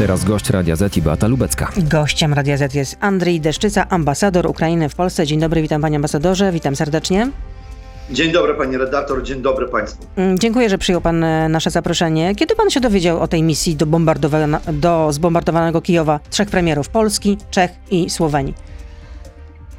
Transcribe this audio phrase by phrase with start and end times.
[0.00, 1.72] Teraz gość Radia Z i Beata Lubecka.
[1.76, 5.26] Gościem Radia Z jest Andrzej Deszczyca, ambasador Ukrainy w Polsce.
[5.26, 7.30] Dzień dobry, witam panie ambasadorze, witam serdecznie.
[8.10, 10.02] Dzień dobry pani redaktor, dzień dobry państwu.
[10.16, 12.34] Mm, dziękuję, że przyjął pan e, nasze zaproszenie.
[12.34, 17.38] Kiedy pan się dowiedział o tej misji do, bombardowana- do zbombardowanego Kijowa trzech premierów Polski,
[17.50, 18.54] Czech i Słowenii?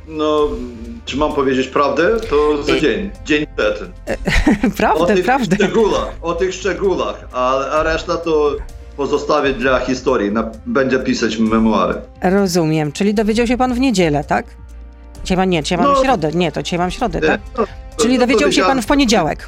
[0.07, 0.47] No,
[1.05, 2.19] czy mam powiedzieć prawdę?
[2.29, 3.81] To za dzień, dzień przed.
[4.65, 5.55] O prawdę, tych prawdę.
[5.55, 8.55] szczegółach, o tych szczegółach, a, a reszta to
[8.97, 12.01] pozostawię dla historii, na, będzie pisać memoary.
[12.21, 14.45] Rozumiem, czyli dowiedział się pan w niedzielę, tak?
[15.23, 16.04] Dzisiaj nie, dzisiaj mamy No.
[16.04, 17.41] środę, nie, to dzisiaj mam środę, tak?
[17.57, 17.63] No,
[17.97, 19.47] Czyli no, dowiedział się pan w poniedziałek.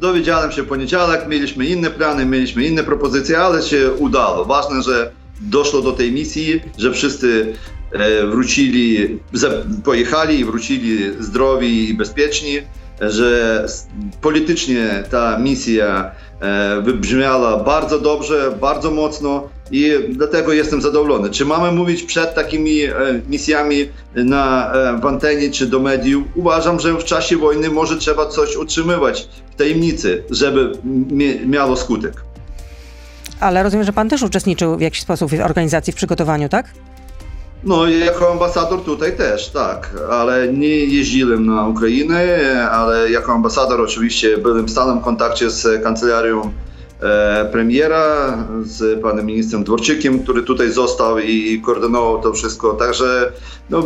[0.00, 4.44] Dowiedziałem się w poniedziałek, mieliśmy inne plany, mieliśmy inne propozycje, ale się udało.
[4.44, 5.10] Ważne, że
[5.40, 7.52] doszło do tej misji, że wszyscy
[7.92, 9.18] e, wrócili,
[9.84, 12.58] pojechali i wrócili zdrowi i bezpieczni,
[13.00, 13.66] że
[14.20, 16.10] politycznie ta misja
[16.40, 21.30] e, wybrzmiała bardzo dobrze, bardzo mocno i dlatego jestem zadowolony.
[21.30, 22.92] Czy mamy mówić przed takimi e,
[23.28, 26.24] misjami na, e, w antenie czy do mediów?
[26.34, 30.72] Uważam, że w czasie wojny może trzeba coś utrzymywać w tajemnicy, żeby
[31.46, 32.14] miało skutek.
[33.40, 36.66] Ale rozumiem, że pan też uczestniczył w jakiś sposób w organizacji, w przygotowaniu, tak?
[37.64, 44.38] No, jako ambasador tutaj też, tak, ale nie jeździłem na Ukrainę, ale jako ambasador oczywiście
[44.38, 46.52] byłem w stałym kontakcie z kancelarią
[47.00, 53.32] e, premiera, z panem ministrem Dworczykiem, który tutaj został i koordynował to wszystko, także
[53.70, 53.84] no,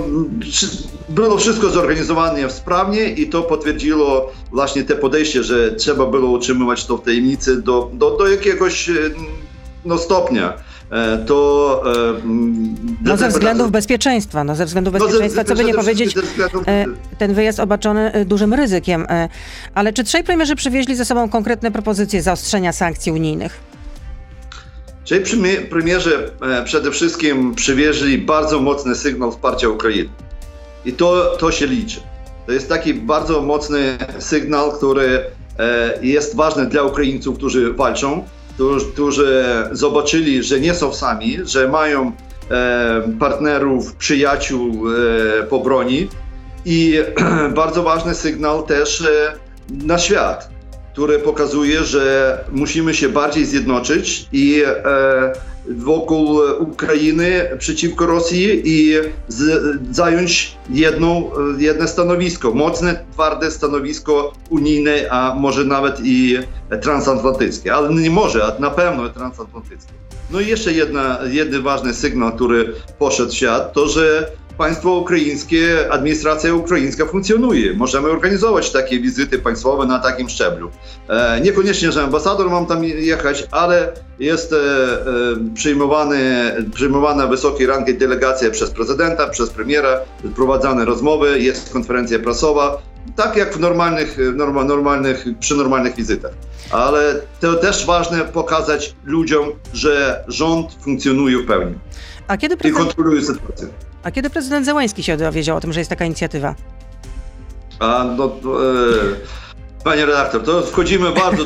[1.09, 6.97] było wszystko zorganizowane sprawnie i to potwierdziło właśnie te podejście, że trzeba było utrzymywać to
[6.97, 8.91] w tajemnicy do, do, do jakiegoś
[9.85, 10.53] no, stopnia.
[10.95, 15.55] E, To e, mm, No ze względów bezpieczeństwa, no ze względów no, ze- bezpieczeństwa, co
[15.55, 16.85] by nie powiedzieć, względów- e,
[17.19, 19.07] ten wyjazd obarczony dużym ryzykiem.
[19.75, 23.61] Ale czy trzej premierzy przywieźli ze sobą konkretne propozycje zaostrzenia sankcji unijnych?
[25.05, 26.31] Czyli premie- premierzy
[26.65, 30.09] przede wszystkim przywieźli bardzo mocny sygnał wsparcia Ukrainy.
[30.85, 32.01] I to, to się liczy.
[32.47, 35.25] To jest taki bardzo mocny sygnał, który
[36.03, 38.25] jest ważny dla Ukraińców, którzy walczą,
[38.93, 42.13] którzy, zobaczyli, że nie są sami, że mają
[42.51, 46.09] e, partnerów, przyjaciół e, po broni.
[46.65, 46.99] I
[47.55, 49.33] bardzo ważny sygnał też e,
[49.71, 50.51] na świat,
[50.93, 54.63] który pokazuje, że musimy się bardziej zjednoczyć i
[55.69, 58.95] wokół Ukrainy przeciwko Rosji i
[59.29, 66.39] z, zająć jedną, e, jedno stanowisko, mocne, twarde stanowisko unijne, a może nawet i
[66.83, 69.93] transatlantyckie, ale nie może, a na pewno transatlantyckie.
[70.31, 75.93] No i jeszcze jedna, jeden ważny sygnał, który poszedł w świat, to że państwo ukraińskie,
[75.93, 77.75] administracja ukraińska funkcjonuje.
[77.75, 80.71] Możemy organizować takie wizyty państwowe na takim szczeblu.
[81.09, 87.95] E, niekoniecznie, że ambasador mam tam jechać, ale jest e, e, przyjmowany, przyjmowana wysokiej rangi
[87.95, 90.01] delegacja przez prezydenta, przez premiera,
[90.37, 92.83] prowadzone rozmowy, jest konferencja prasowa,
[93.17, 96.33] tak jak w normalnych, norma, normalnych, przy normalnych wizytach.
[96.71, 101.75] Ale to też ważne pokazać ludziom, że rząd funkcjonuje w pełni
[102.29, 103.69] A kiedy i prezydent, kontroluje sytuację.
[104.05, 106.55] A kiedy prezydent Zełański się dowiedział o tym, że jest taka inicjatywa?
[107.79, 108.75] A no, to, e,
[109.85, 111.45] panie redaktor, to wchodzimy bardzo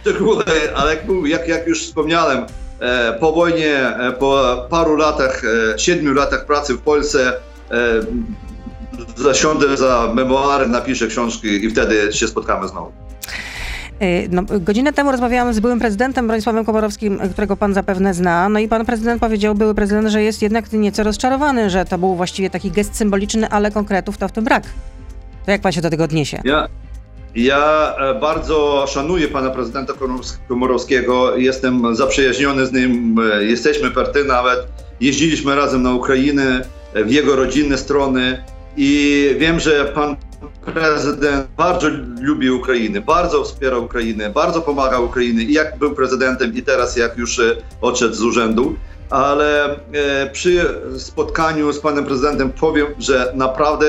[0.00, 0.44] szczegóły,
[0.74, 2.46] ale jak, jak już wspomniałem,
[2.80, 5.42] e, po wojnie, e, po paru latach,
[5.74, 7.32] e, siedmiu latach pracy w Polsce,
[7.70, 7.76] e,
[9.16, 12.92] zasiądę za memoary, napiszę książki i wtedy się spotkamy znowu.
[14.00, 18.48] E, No, godzinę temu rozmawiałam z byłym prezydentem Bronisławem Komorowskim, którego pan zapewne zna.
[18.48, 22.14] No i pan prezydent powiedział, były prezydent, że jest jednak nieco rozczarowany, że to był
[22.16, 24.62] właściwie taki gest symboliczny, ale konkretów to w tym brak.
[25.46, 26.40] To jak pan się do tego odniesie?
[26.44, 26.68] Ja,
[27.34, 34.24] ja e, bardzo szanuję pana prezydenta Komorows- Komorowskiego, jestem zaprzyjaźniony z nim, e, jesteśmy party
[34.24, 34.58] nawet,
[35.00, 38.44] jeździliśmy razem na Ukrainę, e, w jego rodzinne strony
[38.76, 40.16] i wiem, że pan
[40.74, 41.88] prezydent bardzo
[42.20, 47.18] lubi Ukrainę, bardzo wspiera Ukrainę, bardzo pomaga Ukrainie i jak był prezydentem i teraz jak
[47.18, 48.76] już e, odszedł z urzędu.
[49.10, 50.64] Ale e, przy
[50.98, 53.86] spotkaniu z panem prezydentem powiem, że naprawdę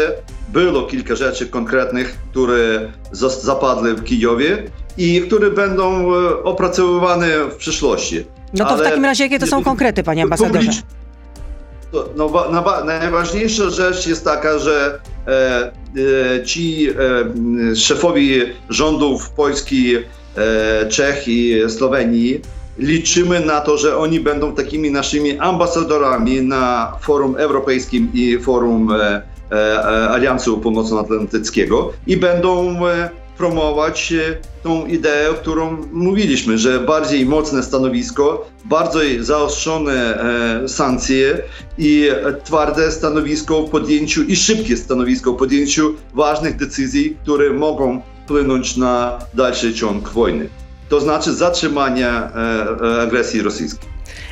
[0.50, 4.64] było kilka rzeczy konkretnych, które zapadły w Kijowie
[4.98, 8.26] i które będą e, opracowywane w przyszłości.
[8.54, 10.72] No to w Ale- takim razie jakie to są konkrety, panie ambasadorze?
[12.16, 15.32] No, na, wa- najważniejsza rzecz jest taka, że e,
[16.40, 20.02] e, ci e, szefowi rządów Polski, e,
[20.90, 22.42] Czech i Słowenii
[22.80, 29.22] liczymy na to, że oni będą takimi naszymi ambasadorami na forum europejskim i forum e,
[29.52, 32.76] e, Aliansu Północnoatlantyckiego i będą
[33.42, 34.14] promować
[34.64, 40.24] tą ideę, o którą mówiliśmy, że bardziej mocne stanowisko, bardzo zaostrzone
[40.68, 41.42] sankcje
[41.78, 42.10] i
[42.44, 49.20] twarde stanowisko w podjęciu i szybkie stanowisko w podjęciu ważnych decyzji, które mogą wpłynąć na
[49.34, 50.50] dalszy ciąg wojny.
[50.90, 52.32] To znaczy zatrzymania
[53.02, 53.90] agresji rosyjskiej.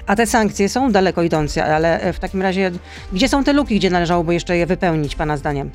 [0.08, 2.72] A te sankcje są daleko idące, ale w takim razie
[3.14, 5.70] gdzie są te luki, gdzie należałoby jeszcze je wypełnić, Pana zdaniem?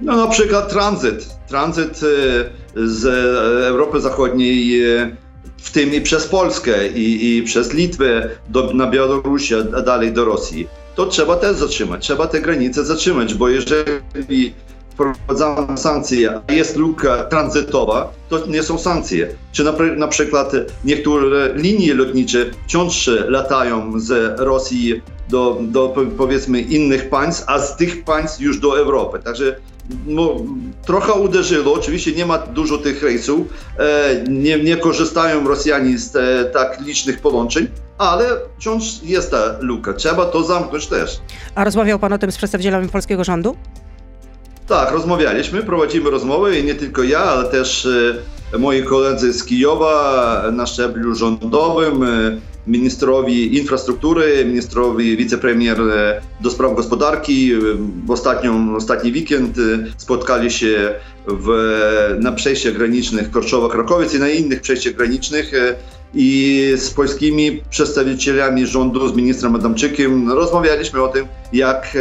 [0.00, 1.28] No na przykład tranzyt.
[1.48, 3.06] Tranzyt e, z
[3.64, 5.16] Europy Zachodniej, e,
[5.62, 10.24] w tym i przez Polskę i, i przez Litwę do, na Białoruś, a dalej do
[10.24, 10.68] Rosji.
[10.94, 14.54] To trzeba też zatrzymać, trzeba te granice zatrzymać, bo jeżeli
[14.90, 19.28] wprowadzamy sankcje, a jest luka tranzytowa, to nie są sankcje.
[19.52, 20.52] Czy na, na przykład
[20.84, 28.04] niektóre linie lotnicze wciąż latają z Rosji do, do powiedzmy innych państw, a z tych
[28.04, 29.18] państw już do Europy.
[29.24, 29.56] Także
[30.06, 30.36] no,
[30.86, 31.74] trochę uderzyło.
[31.74, 33.40] Oczywiście nie ma dużo tych rejsów.
[33.78, 37.66] E, nie, nie korzystają Rosjanie z te, tak licznych połączeń,
[37.98, 38.24] ale
[38.58, 39.94] wciąż jest ta luka.
[39.94, 41.20] Trzeba to zamknąć też.
[41.54, 43.56] A rozmawiał Pan o tym z przedstawicielami polskiego rządu?
[44.68, 50.44] Tak, rozmawialiśmy, prowadzimy rozmowy i nie tylko ja, ale też e, moi koledzy z Kijowa
[50.52, 52.38] na szczeblu rządowym, e,
[52.68, 57.52] ministrowi infrastruktury, ministrowi wicepremier e, do spraw gospodarki.
[58.06, 59.56] W ostatnią, ostatni weekend
[59.96, 60.94] spotkali się
[61.26, 61.48] w,
[62.20, 65.52] na przejściach granicznych Korszowa-Krakowiec i na innych przejściach granicznych
[66.14, 71.96] i z polskimi przedstawicielami rządu, z ministrem Adamczykiem rozmawialiśmy o tym, jak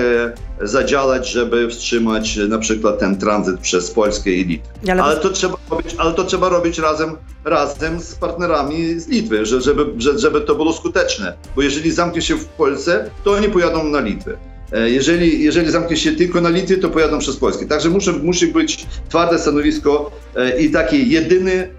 [0.62, 4.70] e, zadziałać, żeby wstrzymać na przykład ten tranzyt przez Polskę i Litwę.
[4.92, 9.46] Ale, ale to, trzeba robić, ale to trzeba robić razem, razem z partnerami z Litwy,
[9.46, 11.34] żeby, żeby to było skuteczne.
[11.56, 14.38] Bo jeżeli zamknie się w Polsce, to oni pojadą na Litwę.
[14.72, 17.66] E, jeżeli, jeżeli zamknie się tylko na Litwie, to pojadą przez Polskę.
[17.66, 21.70] Także musi, musi być twarde stanowisko e, i taki jedyny, e,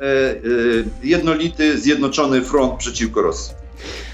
[1.03, 3.58] jednolity, zjednoczony front przeciwko Rosji.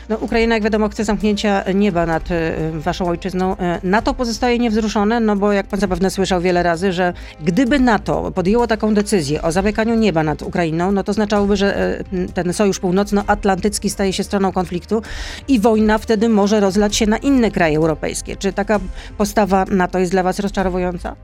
[0.09, 3.57] No, Ukraina, jak wiadomo, chce zamknięcia nieba nad e, waszą ojczyzną.
[3.57, 7.13] E, NATO pozostaje niewzruszone, no bo jak pan zapewne słyszał wiele razy, że
[7.45, 12.05] gdyby NATO podjęło taką decyzję o zamykaniu nieba nad Ukrainą, no to oznaczałoby, że e,
[12.35, 15.03] ten sojusz północnoatlantycki staje się stroną konfliktu
[15.49, 18.37] i wojna wtedy może rozlać się na inne kraje europejskie.
[18.37, 18.81] Czy taka
[19.19, 21.17] postawa NATO jest dla was rozczarowująca?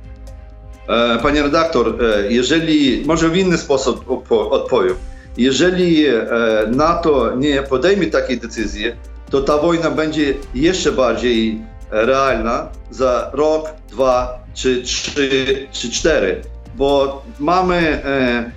[1.23, 1.99] Panie redaktor,
[2.29, 4.95] jeżeli może w inny sposób odpowiem.
[5.41, 6.27] Jeżeli e,
[6.71, 8.85] NATO nie podejmie takiej decyzji,
[9.31, 11.61] to ta wojna będzie jeszcze bardziej
[11.91, 16.43] realna za rok, dwa, czy trzy, czy cztery,
[16.77, 18.53] bo mamy e,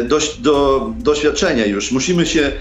[0.00, 1.92] e, dość, do, doświadczenia już.
[1.92, 2.52] Musimy się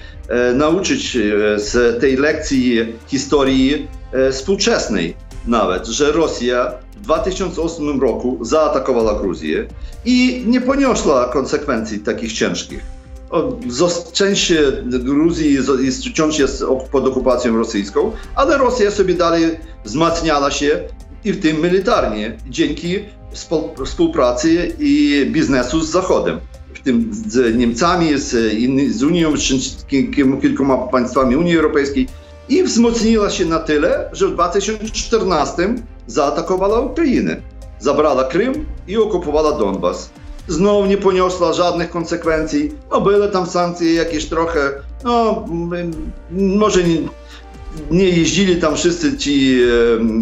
[0.54, 1.18] nauczyć
[1.56, 3.88] z tej lekcji historii
[4.31, 5.16] współczesnej
[5.48, 9.68] nawet, że Rosja w 2008 roku zaatakowała Gruzję
[10.06, 12.97] i nie poniosła konsekwencji takich ciężkich
[14.14, 14.54] część
[14.84, 19.44] Gruzji jest, wciąż jest pod okupacją rosyjską, ale Rosja sobie dalej
[19.86, 20.80] wzmacniała się
[21.24, 23.00] i w tym militarnie dzięki
[23.86, 26.40] współpracy i biznesu z Zachodem.
[26.74, 28.30] W tym z Niemcami, z,
[28.96, 29.86] z Unią, z
[30.42, 32.08] kilkoma państwami Unii Europejskiej
[32.50, 35.76] i wzmocniła się na tyle, że w 2014
[36.08, 37.42] zaatakowała Ukrainę.
[37.80, 40.10] Zabrała Krym i okupowała Donbas
[40.48, 42.72] znowu nie poniosła żadnych konsekwencji.
[42.92, 44.72] No były tam sankcje jakieś trochę,
[45.04, 45.46] no
[46.32, 46.98] może nie,
[47.92, 49.60] nie jeździli tam wszyscy ci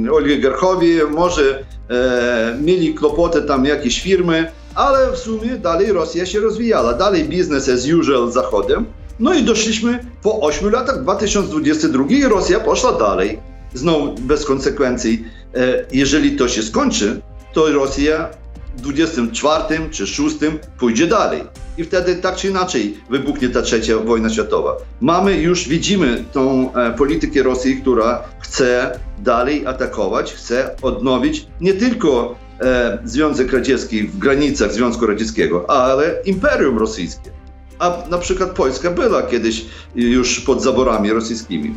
[0.08, 6.40] e, oligarchowie, może e, mieli kłopoty tam jakieś firmy, ale w sumie dalej Rosja się
[6.40, 8.86] rozwijała, dalej biznes as usual Zachodem.
[9.20, 13.40] No i doszliśmy po 8 latach, 2022 i Rosja poszła dalej,
[13.74, 15.26] znowu bez konsekwencji.
[15.56, 17.22] E, jeżeli to się skończy,
[17.54, 18.30] to Rosja
[18.78, 20.36] 24 czy 6
[20.80, 21.44] pójdzie dalej.
[21.78, 24.76] I wtedy tak czy inaczej wybuchnie ta trzecia wojna światowa.
[25.02, 32.36] Mamy już, widzimy tą e, politykę Rosji, która chce dalej atakować, chce odnowić nie tylko
[32.62, 37.32] e, Związek Radziecki w granicach Związku Radzieckiego, ale Imperium Rosyjskie.
[37.80, 39.66] A na przykład Polska była kiedyś
[39.96, 41.76] już pod zaborami rosyjskimi.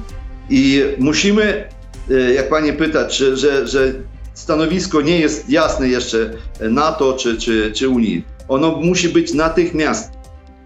[0.50, 1.68] I musimy,
[2.10, 3.92] e, jak pani pyta, czy, że, że
[4.38, 6.30] stanowisko nie jest jasne jeszcze
[6.60, 8.24] NATO czy, czy, czy Unii.
[8.48, 10.12] Ono musi być natychmiast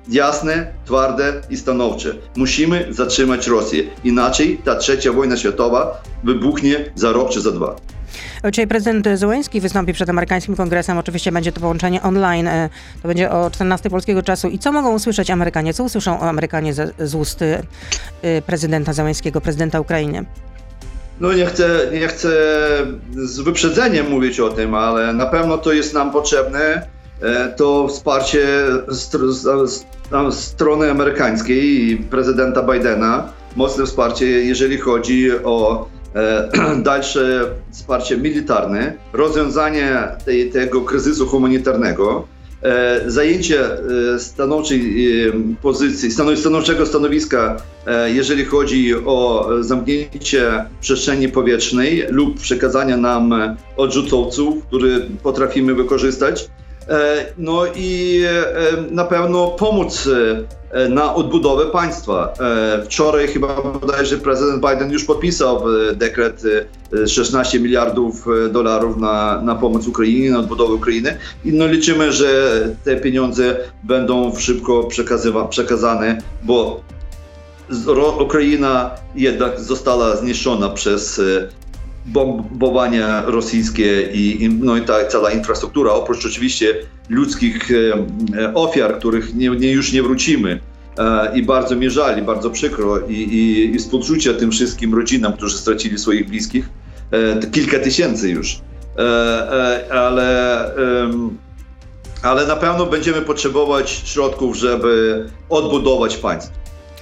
[0.09, 2.15] jasne, twarde i stanowcze.
[2.37, 3.83] Musimy zatrzymać Rosję.
[4.05, 7.77] Inaczej ta trzecia wojna światowa wybuchnie za rok czy za dwa.
[8.51, 10.99] Dzisiaj prezydent Zełenski wystąpi przed amerykańskim kongresem.
[10.99, 12.49] Oczywiście będzie to połączenie online.
[12.49, 12.69] E,
[13.03, 14.49] to będzie o 14 polskiego czasu.
[14.49, 15.75] I co mogą usłyszeć Amerykanie?
[15.75, 17.63] Co usłyszą Amerykanie z, z ust e,
[18.43, 20.25] prezydenta Zełenskiego, prezydenta Ukrainy?
[21.21, 22.31] No nie chcę, nie chcę
[23.15, 26.87] z wyprzedzeniem mówić o tym, ale na pewno to jest nam potrzebne
[27.57, 28.47] to wsparcie
[30.31, 35.89] strony amerykańskiej i prezydenta Bidena, mocne wsparcie, jeżeli chodzi o
[36.83, 42.27] dalsze wsparcie militarne, rozwiązanie tej, tego kryzysu humanitarnego,
[43.07, 43.59] zajęcie
[44.19, 45.07] stanowczej
[45.63, 47.57] pozycji, stanowczego stanowiska,
[48.07, 53.35] jeżeli chodzi o zamknięcie przestrzeni powietrznej lub przekazanie nam
[53.77, 54.89] odrzutowców, które
[55.23, 56.49] potrafimy wykorzystać.
[57.39, 58.23] No i
[58.91, 60.09] na pewno pomóc
[60.89, 62.35] na odbudowę państwa.
[62.85, 65.65] Wczoraj chyba bodajże prezydent Biden już podpisał
[65.95, 66.43] dekret
[67.07, 71.17] 16 miliardów dolarów na, na pomoc Ukrainie, na odbudowę Ukrainy.
[71.45, 74.89] I no liczymy, że te pieniądze będą szybko
[75.51, 76.81] przekazane, bo
[78.21, 81.21] Ukraina jednak została zniszczona przez
[82.07, 86.75] bombowania rosyjskie i, no i ta cała infrastruktura, oprócz oczywiście
[87.09, 90.61] ludzkich e, ofiar, których nie, nie, już nie wrócimy.
[90.99, 95.59] E, I bardzo mi żal, bardzo przykro i, i, i współczucia tym wszystkim rodzinom, którzy
[95.59, 96.69] stracili swoich bliskich.
[97.11, 98.61] E, kilka tysięcy już.
[99.91, 100.71] Ale,
[102.23, 106.53] ale na pewno będziemy potrzebować środków, żeby odbudować państwo.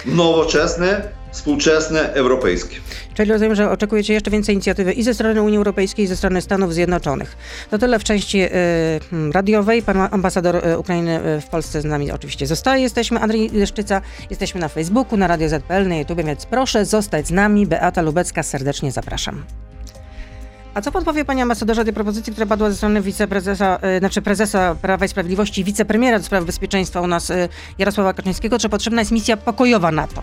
[0.07, 2.77] Nowoczesne, współczesne, europejskie.
[3.15, 6.43] Czyli rozumiem, że oczekujecie jeszcze więcej inicjatywy i ze strony Unii Europejskiej, i ze strony
[6.43, 7.37] Stanów Zjednoczonych.
[7.71, 8.51] To tyle w części y,
[9.33, 9.83] radiowej.
[9.83, 12.83] Pan ambasador y, Ukrainy y, w Polsce z nami oczywiście zostaje.
[12.83, 17.31] Jesteśmy Andrzej Leszczyca, jesteśmy na Facebooku, na Radio ZPL, na YouTube, więc proszę zostać z
[17.31, 17.67] nami.
[17.67, 19.45] Beata Lubecka, serdecznie zapraszam.
[20.75, 24.23] A co pan powie, panie ambasadorze, tej propozycji, która padła ze strony wiceprezesa, yy, znaczy
[24.23, 29.01] prezesa Prawa i Sprawiedliwości, wicepremiera do spraw bezpieczeństwa u nas yy, Jarosława Kaczyńskiego, że potrzebna
[29.01, 30.23] jest misja pokojowa NATO?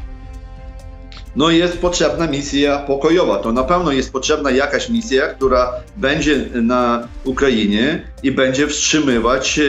[1.37, 3.37] No jest potrzebna misja pokojowa.
[3.37, 9.59] To na pewno jest potrzebna jakaś misja, która będzie na Ukrainie i będzie wstrzymywać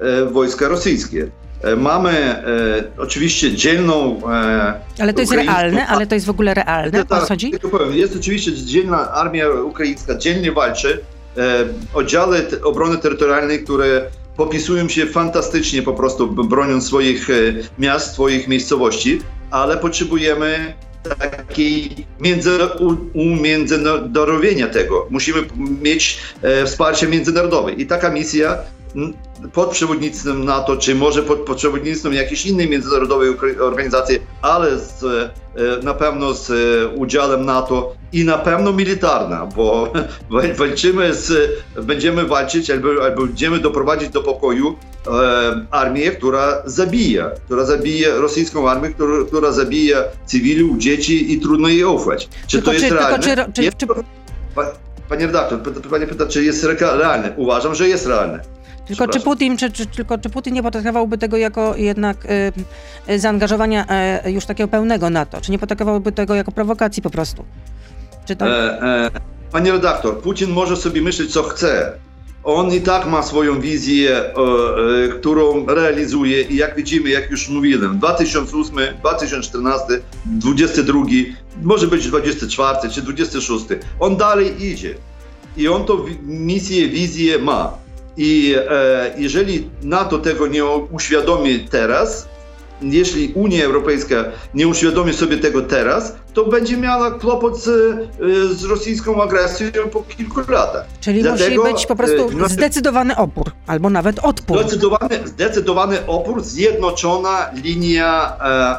[0.00, 1.30] e, wojska rosyjskie.
[1.62, 2.44] E, mamy e,
[2.98, 4.20] oczywiście dzielną.
[4.32, 7.04] E, ale to jest realne, ale to jest w ogóle realne.
[7.04, 7.52] Tak, chodzi?
[7.70, 11.00] powiem, jest oczywiście dzielna armia ukraińska, dzielnie walczy.
[11.36, 14.02] E, oddziały obrony terytorialnej, które
[14.36, 17.32] popisują się fantastycznie po prostu broniąc swoich e,
[17.78, 19.20] miast, swoich miejscowości,
[19.50, 20.74] ale potrzebujemy
[21.06, 22.50] takiej między,
[23.14, 25.06] umiędzynarodowienia tego.
[25.10, 25.38] Musimy
[25.82, 27.72] mieć e, wsparcie międzynarodowe.
[27.72, 28.58] I taka misja
[29.52, 33.28] pod przewodnictwem NATO, czy może pod, pod przewodnictwem jakiejś innej międzynarodowej
[33.60, 35.30] organizacji, ale z, e,
[35.82, 39.92] na pewno z e, udziałem NATO i na pewno militarna, bo
[40.58, 41.50] walczymy z,
[41.82, 44.76] będziemy walczyć albo, albo będziemy doprowadzić do pokoju
[45.06, 45.10] e,
[45.70, 51.84] armię, która zabija, która zabija rosyjską armię, która, która zabija cywilów, dzieci i trudno jej
[51.84, 52.28] ufać.
[52.46, 53.18] Czy tylko to jest czy, realne?
[53.52, 53.86] Czy, czy, czy...
[55.08, 55.58] Panie redaktor,
[55.90, 57.32] pani pyta, czy jest realne.
[57.36, 58.55] Uważam, że jest realne.
[58.86, 62.52] Tylko czy Putin, czy, czy, tylko czy Putin nie potraktowałby tego jako jednak y,
[63.12, 63.86] y, zaangażowania
[64.26, 65.40] y, już takiego pełnego NATO?
[65.40, 67.44] Czy nie potraktowałby tego jako prowokacji po prostu?
[68.26, 68.46] Czy to...
[68.46, 69.10] e, e,
[69.52, 71.92] panie redaktor, Putin może sobie myśleć, co chce.
[72.44, 77.48] On i tak ma swoją wizję, e, e którą realizuje i jak widzimy, jak już
[77.48, 79.84] mówiłem, 2008, 2014,
[80.26, 81.00] 2022,
[81.62, 83.64] może być 24 czy 26.
[84.00, 84.94] On dalej idzie
[85.56, 87.85] i on to misję, wizję ma.
[88.16, 92.28] I e, jeżeli NATO tego nie uświadomi teraz,
[92.82, 98.64] jeśli Unia Europejska nie uświadomi sobie tego teraz, to będzie miała kłopot z, e, z
[98.64, 100.86] rosyjską agresją po kilku latach.
[101.00, 104.60] Czyli Dlatego, musi być po prostu e, zdecydowany opór, albo nawet odpór.
[104.60, 108.36] Zdecydowany, zdecydowany opór, zjednoczona linia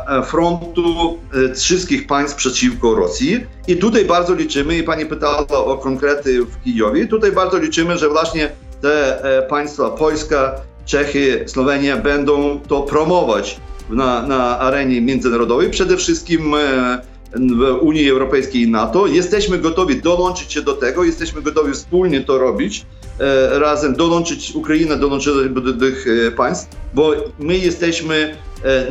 [0.07, 1.17] e, frontu
[1.55, 3.45] wszystkich państw przeciwko Rosji.
[3.67, 8.09] I tutaj bardzo liczymy, i pani pytała o konkrety w Kijowie, tutaj bardzo liczymy, że
[8.09, 8.49] właśnie
[8.81, 10.55] te e, państwa, Polska,
[10.85, 17.01] Czechy, Słowenia będą to promować na, na arenie międzynarodowej, przede wszystkim e,
[17.33, 19.07] w Unii Europejskiej i NATO.
[19.07, 22.85] Jesteśmy gotowi dołączyć się do tego, jesteśmy gotowi wspólnie to robić,
[23.19, 26.05] e, razem dołączyć Ukrainę, dołączyć do tych
[26.37, 28.35] państw, bo my jesteśmy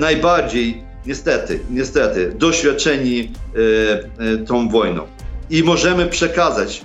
[0.01, 3.33] najbardziej, niestety, niestety, doświadczeni
[4.47, 5.07] tą wojną
[5.51, 6.85] i możemy przekazać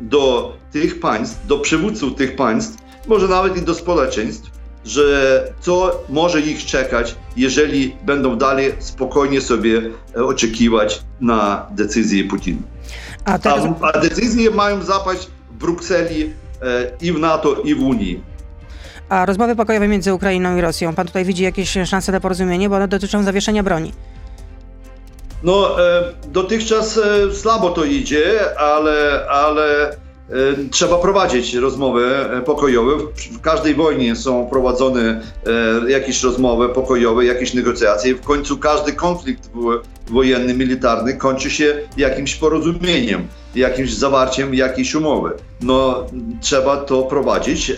[0.00, 4.50] do tych państw, do przywódców tych państw, może nawet i do społeczeństw,
[4.84, 9.82] że co może ich czekać, jeżeli będą dalej spokojnie sobie
[10.16, 12.62] e, oczekiwać na decyzję Putina.
[13.24, 13.64] A, teraz...
[13.82, 18.22] a, a decyzje mają zapaść w Brukseli e, i w NATO, i w Unii.
[19.08, 22.76] A rozmowy pokojowe między Ukrainą i Rosją, pan tutaj widzi jakieś szanse na porozumienie, bo
[22.76, 23.92] one dotyczą zawieszenia broni?
[25.42, 29.96] No, e, dotychczas e, słabo to idzie, ale, ale
[30.70, 32.10] trzeba prowadzić rozmowy
[32.46, 32.92] pokojowe.
[33.32, 35.20] W każdej wojnie są prowadzone
[35.88, 38.14] jakieś rozmowy pokojowe, jakieś negocjacje.
[38.14, 39.50] W końcu każdy konflikt
[40.06, 45.32] wojenny, militarny kończy się jakimś porozumieniem, jakimś zawarciem jakiejś umowy.
[45.60, 46.06] No,
[46.40, 47.72] trzeba to prowadzić.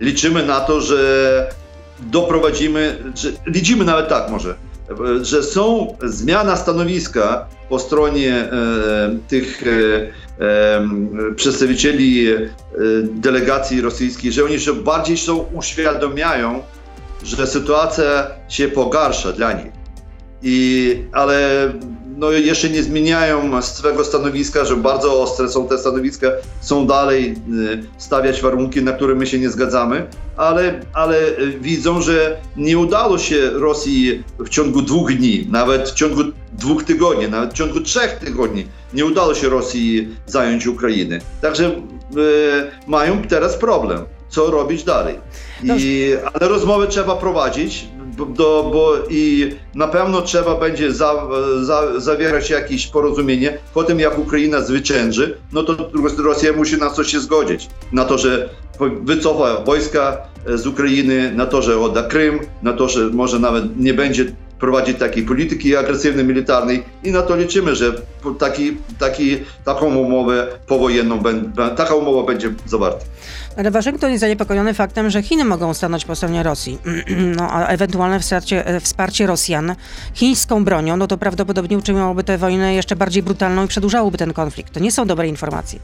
[0.00, 1.50] Liczymy na to, że
[2.00, 4.54] doprowadzimy, że liczymy nawet tak może,
[5.22, 8.50] że są zmiana stanowiska po stronie e,
[9.28, 12.26] tych e, e, przedstawicieli
[13.02, 16.62] delegacji rosyjskiej, że oni się bardziej są uświadamiają,
[17.22, 19.72] że sytuacja się pogarsza dla nich.
[20.42, 21.72] I, ale
[22.16, 26.26] no, jeszcze nie zmieniają swego stanowiska, że bardzo ostre są te stanowiska,
[26.60, 27.34] są dalej
[27.72, 30.06] y, stawiać warunki, na które my się nie zgadzamy,
[30.36, 31.20] ale, ale
[31.60, 37.28] widzą, że nie udało się Rosji w ciągu dwóch dni, nawet w ciągu dwóch tygodni,
[37.28, 41.20] nawet w ciągu trzech tygodni nie udało się Rosji zająć Ukrainy.
[41.42, 41.72] Także y,
[42.86, 45.18] mają teraz problem, co robić dalej.
[45.62, 51.26] I, ale rozmowy trzeba prowadzić, do, bo i na pewno trzeba będzie za,
[51.62, 53.58] za, zawierać jakieś porozumienie.
[53.74, 57.68] Potem jak Ukraina zwycięży, no to Rosja musi na coś się zgodzić.
[57.92, 58.48] Na to, że
[59.02, 60.16] wycofa wojska
[60.54, 64.24] z Ukrainy, na to, że odda Krym, na to, że może nawet nie będzie
[64.60, 67.92] prowadzić takiej polityki agresywnej, militarnej i na to liczymy, że
[68.38, 71.22] taki, taki, taką umowę powojenną,
[71.76, 73.04] taka umowa będzie zawarta.
[73.56, 76.78] Ale Waszyngton jest zaniepokojony faktem, że Chiny mogą stanąć po stronie Rosji.
[77.36, 79.74] No, a ewentualne wsparcie, e, wsparcie Rosjan
[80.14, 84.74] chińską bronią, no to prawdopodobnie uczyniłoby tę wojnę jeszcze bardziej brutalną i przedłużałoby ten konflikt.
[84.74, 85.78] To nie są dobre informacje.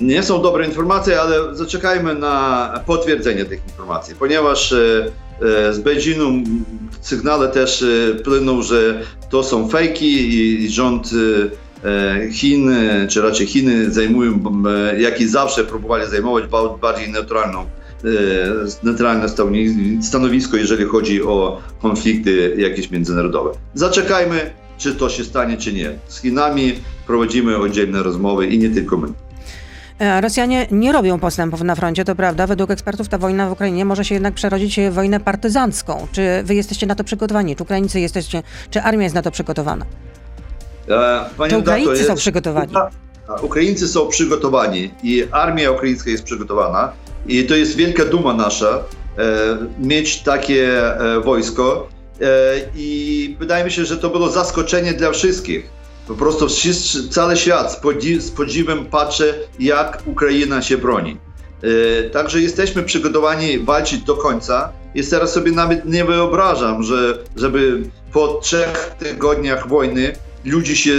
[0.00, 4.76] Nie są dobre informacje, ale zaczekajmy na potwierdzenie tych informacji, ponieważ e,
[5.72, 6.50] z Beijingu
[7.00, 7.84] w sygnale też
[8.24, 10.34] płyną, że to są fejki
[10.64, 11.10] i rząd
[11.84, 12.70] E, Chin,
[13.08, 14.42] czy raczej Chiny zajmują,
[14.98, 16.44] jak i zawsze próbowali zajmować
[16.80, 17.66] bardziej neutralną e,
[18.82, 19.26] neutralne
[20.02, 23.50] stanowisko, jeżeli chodzi o konflikty jakieś międzynarodowe.
[23.74, 25.98] Zaczekajmy, czy to się stanie, czy nie.
[26.08, 26.74] Z Chinami
[27.06, 29.08] prowadzimy oddzielne rozmowy i nie tylko my.
[30.02, 32.46] E, Rosjanie nie robią postępów na froncie, to prawda.
[32.46, 36.06] Według ekspertów ta wojna w Ukrainie może się jednak przerodzić w wojnę partyzancką.
[36.12, 37.56] Czy wy jesteście na to przygotowani?
[37.56, 39.84] Czy Ukraińcy jesteście, czy armia jest na to przygotowana?
[40.88, 42.74] E, panie to Ukraińcy jest, są przygotowani.
[43.42, 46.92] Ukraińcy są przygotowani i armia ukraińska jest przygotowana
[47.26, 49.22] i to jest wielka duma nasza e,
[49.78, 50.82] mieć takie
[51.24, 51.88] wojsko
[52.76, 55.70] i wydaje mi się, że to było zaskoczenie dla wszystkich.
[56.08, 61.16] Po prostu wszyscy, cały świat z, podziw, z podziwem patrzy, jak Ukraina się broni.
[61.62, 64.72] E, także jesteśmy przygotowani walczyć do końca.
[64.94, 70.12] I teraz sobie nawet nie wyobrażam, że żeby po trzech tygodniach wojny
[70.44, 70.92] ludzi, się,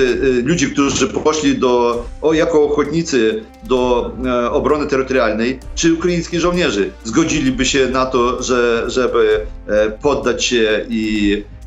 [0.43, 7.65] ludzi, którzy poszli do, o, jako ochotnicy do e, obrony terytorialnej, czy ukraińscy żołnierze zgodziliby
[7.65, 11.62] się na to, że, żeby e, poddać się i e,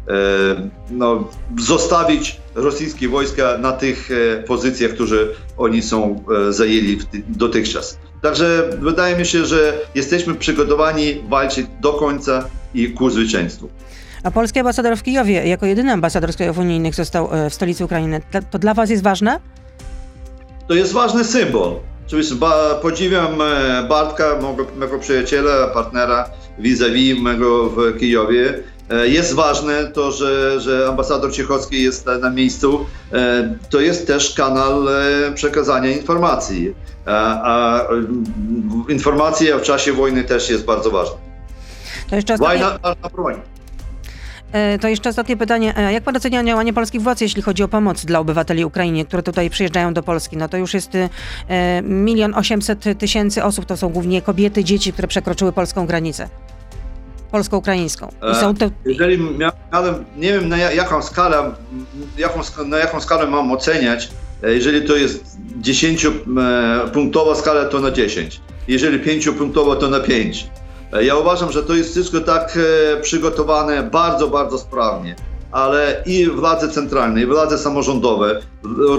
[0.90, 5.16] no, zostawić rosyjskie wojska na tych e, pozycjach, które
[5.56, 7.98] oni są e, zajęli dotychczas.
[8.22, 13.68] Także wydaje mi się, że jesteśmy przygotowani walczyć do końca i ku zwycięstwu.
[14.22, 17.84] A polski ambasador w Kijowie, jako jedyny ambasador z krajów unijnych został e, w stolicy
[17.84, 18.20] Ukrainy.
[18.50, 19.40] To dla was jest ważne?
[20.68, 21.72] To jest ważny symbol.
[22.06, 22.34] Oczywiście
[22.82, 28.62] podziwiam e, Bartka, mego, mego przyjaciela, partnera vis-a-vis mego w Kijowie.
[28.90, 32.86] E, jest ważne to, że, że ambasador Ciechowski jest na miejscu.
[33.70, 34.82] To jest też kanał
[35.34, 36.74] przekazania informacji.
[37.06, 37.82] A
[38.88, 41.16] informacja w czasie wojny też jest bardzo ważna.
[42.10, 43.40] To jeszcze Wojna na broń.
[44.52, 45.76] E, to jeszcze ostatnie pytanie.
[45.76, 49.22] E, jak pan ocenia działanie polskich władz, jeśli chodzi o pomoc dla obywateli Ukrainy, które
[49.22, 50.36] tutaj przyjeżdżają do Polski?
[50.36, 55.08] No to już jest e, milion osiemset tysięcy osób, to są głównie kobiety, dzieci, które
[55.08, 56.28] przekroczyły polską granicę.
[57.30, 58.08] Polsko-ukraińską.
[58.58, 58.70] To...
[58.84, 59.18] Jeżeli
[59.72, 61.52] miałem, nie wiem na jaką skalę,
[62.18, 64.08] jaką, na jaką skalę mam oceniać,
[64.42, 68.40] jeżeli to jest 10-punktowa skala, to na 10.
[68.68, 70.46] Jeżeli 5-punktowa, to na 5.
[71.00, 72.58] Ja uważam, że to jest wszystko tak
[72.96, 75.16] e, przygotowane bardzo, bardzo sprawnie
[75.52, 78.40] ale i władze centralne, i władze samorządowe,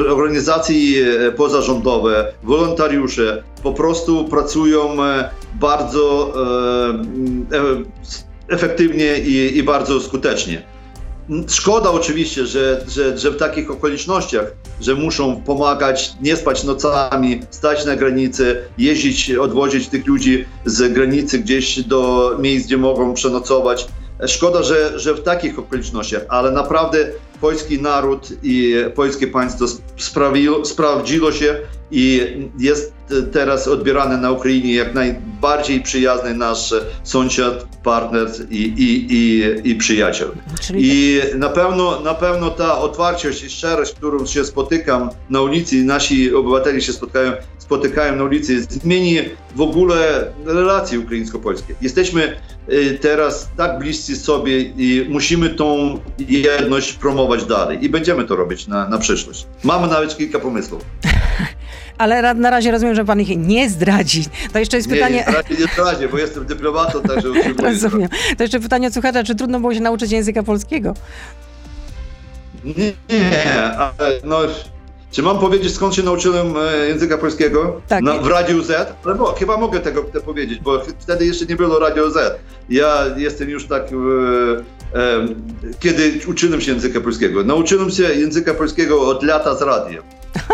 [0.10, 5.30] organizacje e, pozarządowe, wolontariusze po prostu pracują e,
[5.60, 6.34] bardzo
[8.50, 10.64] efektywnie i, i bardzo skutecznie.
[11.48, 17.86] Szkoda oczywiście, że, że, że w takich okolicznościach, że muszą pomagać, nie spać nocami, stać
[17.86, 23.88] na granicy, jeździć, odwozić tych ludzi z granicy gdzieś do miejsc, gdzie mogą przenocować.
[24.26, 26.98] Szkoda, że, że w takich okolicznościach, ale naprawdę
[27.42, 29.66] polski naród i polskie państwo
[29.98, 31.56] sprawiło, sprawdziło się
[31.92, 32.22] i
[32.60, 32.94] jest
[33.32, 36.74] teraz odbierany na Ukrainie jak najbardziej przyjazny nasz
[37.04, 40.28] sąsiad, partner i, i, i, i przyjaciel.
[40.62, 45.84] Czyli I na pewno, na pewno ta otwartość i szczerość, którą się spotykam na ulicy,
[45.84, 49.20] nasi obywatele się spotkają, spotykają na ulicy, zmieni
[49.56, 51.76] w ogóle relacje ukraińsko-polskie.
[51.82, 52.38] Jesteśmy
[52.70, 58.68] y, teraz tak bliscy sobie i musimy tą jedność promować dalej i będziemy to robić
[58.68, 59.48] na, na przyszłość.
[59.64, 60.82] Mamy nawet kilka pomysłów.
[61.98, 64.26] Ale na razie rozumiem, że pan ich nie zdradzi.
[64.54, 65.26] To jeszcze jest pytanie...
[65.28, 67.28] Nie, nie, nie zdradzię, bo jestem dyplomatą, także.
[67.64, 68.10] Rozumiem.
[68.38, 70.94] To jeszcze pytanie od słuchacza, czy trudno było się nauczyć języka polskiego?
[72.64, 74.40] Nie, nie, ale no,
[75.12, 77.82] czy mam powiedzieć, skąd się nauczyłem e, języka polskiego?
[77.88, 78.04] Tak.
[78.04, 78.94] Na, w Radiu Z?
[79.06, 82.40] Ale chyba mogę tego te powiedzieć, bo wtedy jeszcze nie było Radio Z.
[82.70, 85.28] Ja jestem już tak, e, e,
[85.80, 87.44] kiedy uczyłem się języka polskiego.
[87.44, 90.04] Nauczyłem się języka polskiego od lata z radiem.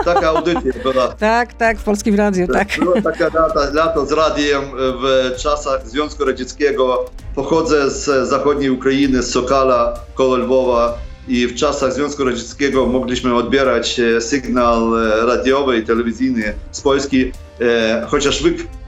[0.05, 1.07] Taka audycja była.
[1.19, 2.67] Tak, tak, w Polskim Radiu, tak.
[2.79, 7.05] Była taka lata, lata z radiem w czasach Związku Radzieckiego.
[7.35, 10.97] Pochodzę z zachodniej Ukrainy, z Sokala, koło Lwowa.
[11.27, 17.31] I w czasach Związku Radzieckiego mogliśmy odbierać e, sygnał e, radiowy i telewizyjny z Polski.
[17.61, 18.43] E, Chociaż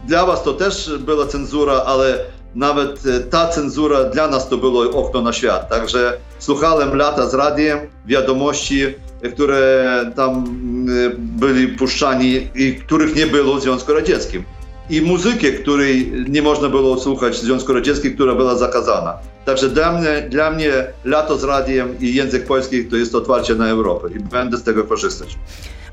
[0.08, 2.19] dla was to też była cenzura, ale
[2.56, 5.69] nawet ta cenzura dla nas to było okno na świat.
[5.69, 8.86] Także słuchałem lata z radiem, wiadomości,
[9.34, 10.43] które tam
[10.89, 14.43] e, byli puszczani i których nie było w Związku Radzieckim.
[14.89, 19.17] I muzykę, której nie można było słuchać w Związku Radzieckim, która była zakazana.
[19.45, 20.71] Także dla mnie, dla mnie
[21.04, 24.84] lato z radiem i język polski to jest otwarcie na Europę i będę z tego
[24.84, 25.38] korzystać.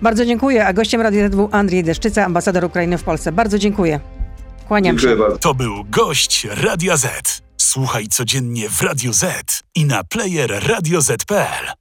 [0.03, 0.67] Bardzo dziękuję.
[0.67, 3.33] A gościem Radia Z był Andrzej Deszczyca, ambasador Ukrainy w Polsce.
[3.33, 4.01] Bardzo dziękuję.
[4.69, 5.23] Kłaniam Dziękuję się.
[5.23, 5.39] bardzo.
[5.39, 7.43] To był gość Radia Z.
[7.57, 9.25] Słuchaj codziennie w Radio Z
[9.75, 11.73] i na player radioz.pl.